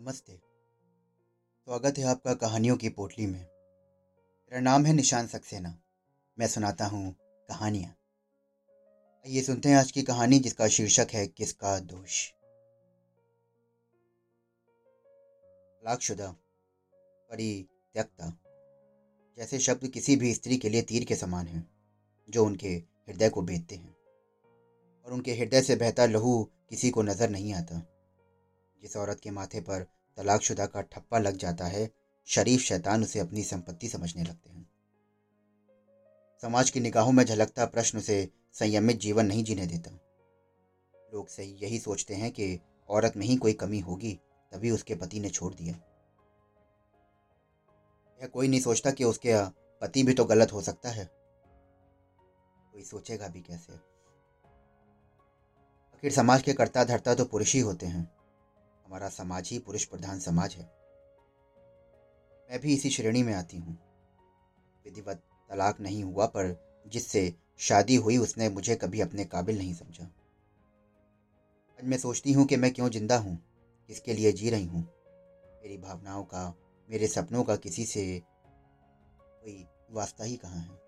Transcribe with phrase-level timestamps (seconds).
[0.00, 0.32] नमस्ते।
[1.66, 5.78] स्वागत है आपका कहानियों की पोटली में। मेरा नाम है निशान सक्सेना।
[6.38, 7.14] मैं सुनाता हूँ
[7.48, 7.90] कहानियाँ।
[9.26, 12.30] आइए सुनते हैं आज की कहानी जिसका शीर्षक है किसका दोष।
[15.82, 16.30] तलाकशुदा
[17.30, 18.38] परित्यक्ता,
[19.38, 21.70] जैसे शब्द किसी भी स्त्री के लिए तीर के समान हैं,
[22.30, 23.96] जो उनके हृदय को बेचते हैं।
[25.04, 27.86] और उनके हृदय से बहता लहू किसी को नज़र नहीं आता।
[28.82, 31.90] जिस औरत के माथे पर तलाकशुदा का ठप्पा लग जाता है,
[32.26, 34.70] शरीफ शैतान उसे अपनी संपत्ति समझने लगते हैं।
[36.42, 39.90] समाज की निगाहों में झलकता प्रश्न उसे संयमित जीवन नहीं जीने देता।
[41.14, 44.20] लोग सही यही सोचते हैं कि औरत में ही कोई कमी होगी,
[44.52, 45.74] तभी उसके पति ने छोड़ दिया।
[48.22, 49.34] यह कोई नहीं सोचता कि उसके
[49.80, 51.10] पति भी तो गलत हो सकता है।
[52.72, 53.72] कोई सोचेगा भी कैसे?
[55.94, 58.19] आखिर समाज के कर्ता धरता तो पुरुष ही होते हैं।
[58.90, 60.64] हमारा समाज ही पुरुष प्रधान समाज है।
[62.50, 63.78] मैं भी इसी श्रेणी में आती हूँ।
[64.84, 70.04] विधिवत तलाक नहीं हुआ, पर जिससे शादी हुई उसने मुझे कभी अपने काबिल नहीं समझा।
[70.04, 73.38] आज मैं सोचती हूँ कि मैं क्यों ज़िंदा हूँ,
[73.88, 74.82] किसके लिए जी रही हूँ?
[75.62, 76.54] मेरी भावनाओं का,
[76.88, 78.22] मेरे सपनों का किसी से
[79.14, 80.80] कोई वास्ता ही कहाँ है?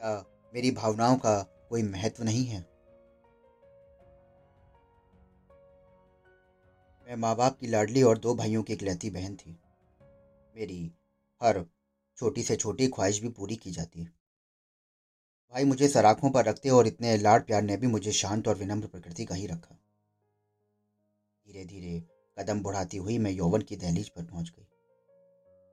[0.00, 0.24] क्या
[0.54, 2.75] मेरी भावनाओं का कोई महत्व नहीं है?
[7.06, 9.50] मैं माँ बाप की लाडली और दो भाइयों की इकलौती बहन थी।
[10.56, 10.78] मेरी
[11.40, 11.62] हर
[12.18, 17.16] छोटी से छोटी ख्वाहिश भी पूरी की जाती भाई मुझे सराखों पर रखते और इतने
[17.16, 19.74] लाड प्यार ने भी मुझे शांत और विनम्र प्रकृति का ही रखा।
[21.46, 22.00] धीरे धीरे
[22.36, 24.66] कदम बढ़ाती हुई मैं यौवन की दहलीज पर पहुँच गई।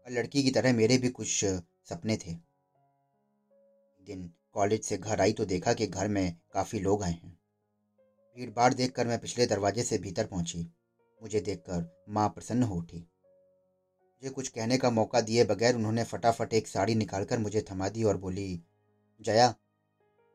[0.05, 1.45] और लड़की की तरह मेरे भी कुछ
[1.89, 2.33] सपने थे।
[4.07, 7.37] दिन कॉलेज से घर आई तो देखा कि घर में काफ़ी लोग आए हैं।
[8.37, 10.71] भीड़ भाड़ देखकर मैं पिछले दरवाजे से भीतर पहुँची।
[11.23, 16.53] मुझे देखकर माँ प्रसन्न हो उठी। मुझे कुछ कहने का मौका दिए बगैर उन्होंने फटाफट
[16.53, 18.61] एक साड़ी निकालकर मुझे थमा दी और बोली,
[19.21, 19.55] जया,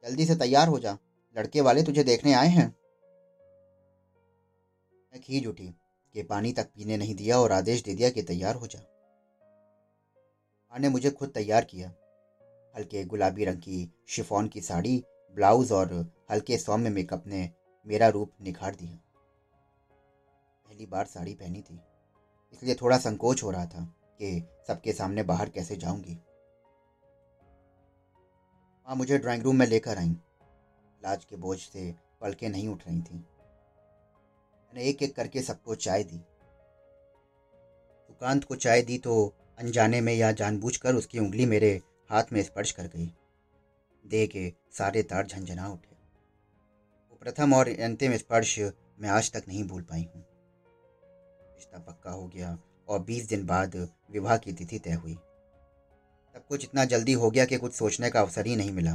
[0.05, 0.99] जल्दी से तैयार हो जा।
[1.37, 2.67] लड़के वाले तुझे देखने आए हैं।
[5.13, 5.69] मैं खींच उठी
[6.15, 8.79] कि पानी तक पीने नहीं दिया और आदेश दे दिया कि तैयार हो जा।
[10.73, 11.89] माँ ने मुझे खुद तैयार किया।
[12.77, 15.05] हल्के गुलाबी रंग की शिफॉन की साड़ी,
[15.35, 17.51] ब्लाउज और हल्के सौम्य मेकअप ने
[17.87, 19.08] मेरा रूप निखार दिया।
[20.69, 21.79] पहली बार साड़ी पहनी थी।
[22.53, 23.85] इसलिए थोड़ा संकोच हो रहा था
[24.21, 26.15] कि सबके सामने बाहर कैसे जाऊँगी।
[28.89, 30.11] माँ मुझे ड्राइंग रूम में लेकर आई।
[31.01, 36.05] लाज के बोझ से पलकें नहीं उठ रही थी। मैंने एक एक करके सबको चाय
[36.05, 36.19] दी।
[38.07, 41.81] सुकांत को चाय दी तो अनजाने में या जानबूझकर उसकी उंगली मेरे
[42.11, 43.11] हाथ में स्पर्श कर गई।
[44.05, 45.97] दे के सारे तार झंझना उठे।
[47.11, 48.59] वो प्रथम और अंतिम स्पर्श
[49.01, 50.25] मैं आज तक नहीं भूल पाई हूँ।
[51.79, 52.59] रिश्ता पक्का हो गया
[52.89, 55.15] और बीस दिन बाद विवाह की तिथि तय हुई।
[56.35, 58.93] सब कुछ इतना जल्दी हो गया कि कुछ सोचने का अवसर ही नहीं मिला।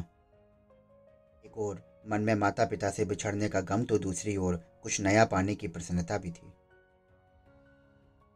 [1.46, 5.26] एक और, मन में माता पिता से बिछड़ने का गम तो दूसरी ओर कुछ नया
[5.26, 6.54] पाने की प्रसन्नता भी थी।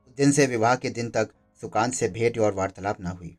[0.08, 1.30] उस दिन से विवाह के दिन तक
[1.62, 3.38] सुकांत से भेंट और वार्तालाप ना हुई।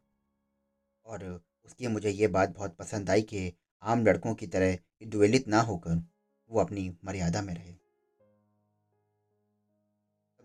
[1.06, 3.52] और उसकी मुझे ये बात बहुत पसंद आई कि
[3.82, 6.08] आम लड़कों की तरह द्वेलित ना होकर
[6.50, 7.77] वो अपनी मर्यादा में रहे।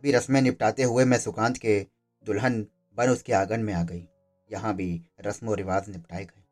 [0.04, 1.88] भी रस्में निपटाते हुए मैं सुकांत के
[2.26, 4.08] दुल्हन बन उसके आँगन में आ गई।
[4.52, 6.44] यहाँ भी रस्म व रिवाज निपटाए गए।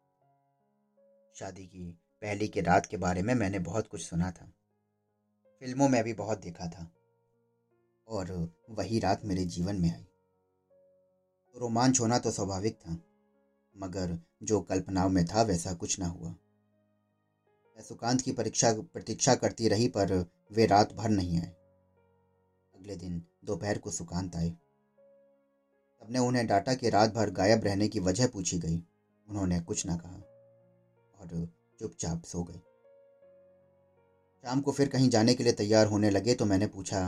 [1.36, 4.46] शादी की पहली की रात के बारे में मैंने बहुत कुछ सुना था।
[5.60, 6.92] फ़िल्मों में भी बहुत देखा था।
[8.08, 10.04] और वही रात मेरे जीवन में आई।
[11.54, 12.92] तो रोमांच होना तो स्वाभाविक था,
[13.78, 16.30] मगर जो कल्पनाओं में था वैसा कुछ ना हुआ।
[17.76, 21.61] मैं सुकांत की परीक्षा, प्रतीक्षा करती रही पर वे रात भर नहीं आए।
[22.92, 28.00] अगले दिन दोपहर को सुकांत आए। सबने उन्हें डाटा के रात भर गायब रहने की
[28.00, 28.78] वजह पूछी गई।
[29.28, 30.18] उन्होंने कुछ ना कहा
[31.16, 31.48] और
[31.80, 32.60] चुपचाप सो गए।
[34.44, 37.02] शाम को फिर कहीं जाने के लिए तैयार होने लगे तो मैंने पूछा,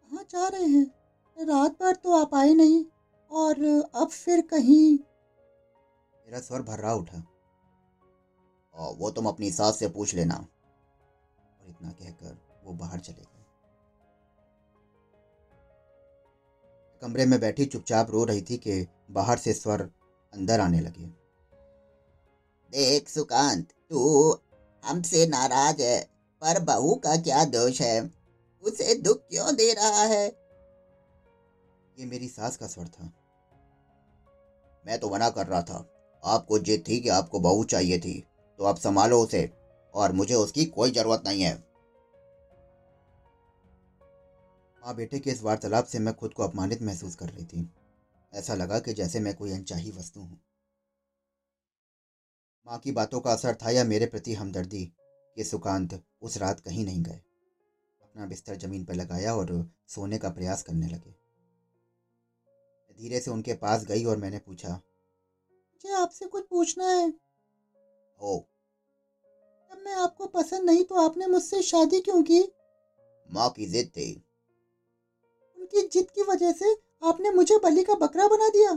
[0.00, 0.86] कहाँ जा रहे हैं?
[1.36, 2.84] रात भर तो आप आए नहीं
[3.30, 3.64] और
[3.94, 4.98] अब फिर कहीं?
[6.26, 7.22] मेरा स्वर भर्रा उठा।
[8.98, 13.29] वो तुम अपनी सास से पूछ लेना। और इतना कहकर वो बाहर चले गए।
[17.02, 19.82] कमरे में बैठी चुपचाप रो रही थी कि बाहर से स्वर
[20.32, 21.04] अंदर आने लगे।
[22.72, 24.30] देख सुकांत, तू
[24.84, 26.00] हमसे नाराज़ है,
[26.42, 28.10] पर बहू का क्या दोष है?
[28.62, 30.26] उसे दुख क्यों दे रहा है?
[31.98, 33.12] ये मेरी सास का स्वर था।
[34.86, 35.86] मैं तो मना कर रहा था।
[36.24, 38.26] आपको जिद थी कि आपको बहू चाहिए थी
[38.58, 39.50] तो आप संभालो उसे,
[39.94, 41.69] और मुझे उसकी कोई ज़रूरत नहीं है।
[44.82, 47.68] माँ बेटे के इस वार्तालाप से मैं खुद को अपमानित महसूस कर रही थी।
[48.32, 50.40] ऐसा लगा कि जैसे मैं कोई अनचाही वस्तु हूँ।
[52.66, 54.84] माँ की बातों का असर था या मेरे प्रति हमदर्दी
[55.36, 57.20] कि सुकांत उस रात कहीं नहीं गए।
[58.02, 59.52] अपना बिस्तर ज़मीन पर लगाया और
[59.88, 61.14] सोने का प्रयास करने लगे।
[62.98, 67.12] धीरे से उनके पास गई और मैंने पूछा, मुझे आपसे कुछ पूछना है?
[68.18, 68.38] ओ
[69.70, 72.42] जब मैं आपको पसंद नहीं तो आपने मुझसे शादी क्यों की?
[73.28, 74.10] माँ की जिद थी।
[75.92, 76.72] जिद की वजह से
[77.02, 78.72] आपने मुझे बलि का बकरा बना दिया।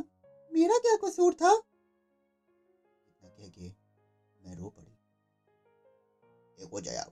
[0.52, 1.56] मेरा क्या कसूर था?
[3.24, 3.68] कह के
[4.42, 4.98] मैं रो पड़ी।
[6.60, 7.04] देखो जया,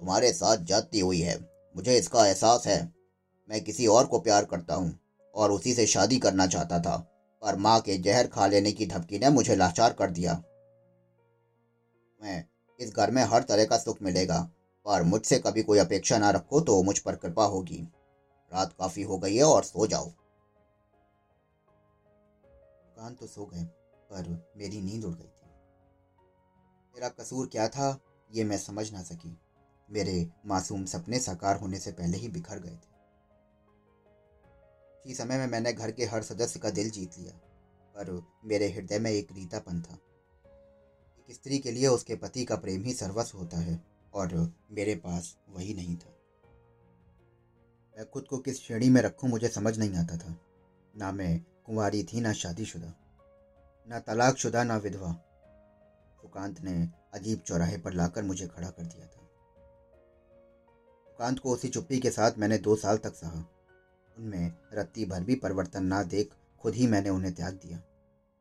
[0.00, 1.38] तुम्हारे साथ जाती हुई है।
[1.76, 2.92] मुझे इसका एहसास है।
[3.48, 4.98] मैं किसी और को प्यार करता हूँ
[5.34, 6.96] और उसी से शादी करना चाहता था।
[7.42, 10.42] पर माँ के जहर खा लेने की धमकी ने मुझे लाचार कर दिया।
[12.22, 12.44] मैं
[12.80, 14.40] इस घर में हर तरह का सुख मिलेगा।
[14.86, 17.88] पर मुझसे कभी कोई अपेक्षा ना रखो तो मुझ पर कृपा होगी।
[18.52, 20.10] रात काफ़ी हो गई है और सो जाओ।
[22.96, 23.64] कान तो सो गए,
[24.10, 25.46] पर मेरी नींद उड़ गई थी।
[26.94, 27.98] मेरा कसूर क्या था,
[28.30, 29.36] ये मैं समझ ना सकी।
[29.88, 32.92] मेरे मासूम सपने साकार होने से पहले ही बिखर गए थे।
[35.00, 37.32] उसी समय में मैंने घर के हर सदस्य का दिल जीत लिया,
[37.94, 39.98] पर मेरे हृदय में एक रीतापन था
[41.18, 43.80] एक स्त्री के लिए उसके पति का प्रेम ही सर्वस्व होता है,
[44.14, 46.13] और मेरे पास वही नहीं था।
[47.96, 50.36] मैं खुद को किस श्रेणी में रखूँ मुझे समझ नहीं आता था।
[50.96, 52.92] ना मैं कुंवारी थी, ना शादीशुदा,
[53.88, 55.12] ना तलाकशुदा, ना विधवा।
[56.22, 59.22] सुकांत ने अजीब चौराहे पर लाकर मुझे खड़ा कर दिया था।
[61.04, 63.44] सुकांत को उसी चुप्पी के साथ मैंने दो साल तक सहा।
[64.18, 67.82] उनमें रत्ती भर भी परिवर्तन ना देख खुद ही मैंने उन्हें त्याग दिया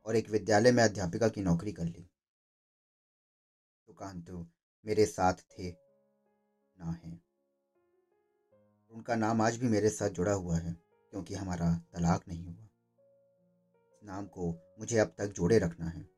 [0.06, 2.10] और एक विद्यालय में अध्यापिका की नौकरी कर ली।
[3.88, 4.32] सुकांत
[4.86, 5.70] मेरे साथ थे,
[6.78, 7.33] ना है।
[8.94, 10.78] उनका नाम आज भी मेरे साथ जुड़ा हुआ है,
[11.12, 12.70] क्योंकि हमारा तलाक नहीं हुआ।
[14.04, 16.10] नाम को मुझे अब तक जोड़े रखना है।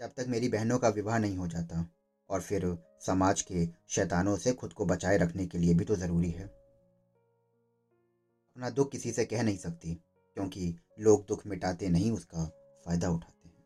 [0.00, 1.90] जब तक मेरी बहनों का विवाह नहीं हो जाता,
[2.30, 6.30] और फिर समाज के शैतानों से खुद को बचाए रखने के लिए भी तो ज़रूरी
[6.30, 10.02] है। अपना दुख किसी से कह नहीं सकती,
[10.34, 12.44] क्योंकि लोग दुख मिटाते नहीं, उसका
[12.84, 13.64] फ़ायदा उठाते हैं।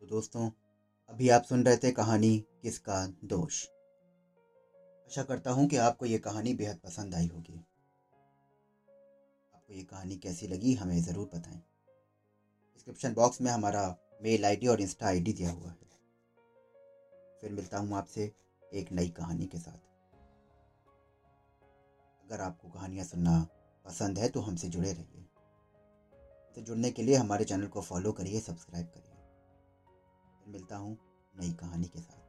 [0.00, 0.50] तो दोस्तों,
[1.08, 3.66] अभी आप सुन रहे थे कहानी किसका दोष?
[5.10, 7.58] आशा करता हूँ कि आपको ये कहानी बेहद पसंद आई होगी।
[9.54, 11.60] आपको ये कहानी कैसी लगी, हमें ज़रूर बताएँ।
[12.74, 13.84] डिस्क्रिप्शन बॉक्स में हमारा
[14.22, 15.82] मेल आईडी और इंस्टा आईडी दिया हुआ है।
[17.40, 19.78] फिर मिलता हूँ आपसे एक नई कहानी के साथ।
[22.24, 23.38] अगर आपको कहानियाँ सुनना
[23.84, 25.24] पसंद है तो हमसे जुड़े रहिए।
[26.56, 29.16] तो जुड़ने के लिए हमारे चैनल को फॉलो करिए, सब्सक्राइब करिए।
[30.38, 30.96] फिर मिलता हूँ
[31.34, 32.23] नई कहानी के साथ।